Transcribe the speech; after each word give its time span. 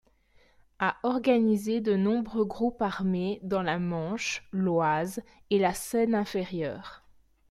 A 0.79 0.95
organisé 1.03 1.79
de 1.79 1.95
nombreux 1.95 2.43
groupes 2.43 2.81
armés 2.81 3.39
dans 3.43 3.61
la 3.61 3.77
Manche, 3.77 4.43
l’Oise 4.51 5.21
et 5.51 5.59
la 5.59 5.75
Seine-Inférieure. 5.75 7.03